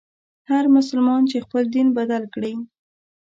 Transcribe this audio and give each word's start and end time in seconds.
هر 0.49 0.65
مسلمان 0.75 1.21
چي 1.29 1.37
خپل 1.45 1.63
دین 1.75 1.87
بدل 1.97 2.23
کړي. 2.33 2.53